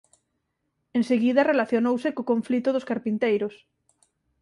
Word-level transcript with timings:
Enseguida 0.97 1.47
relacionouse 1.51 2.09
co 2.15 2.27
conflito 2.31 2.69
dos 2.71 2.87
carpinteiros. 2.89 3.55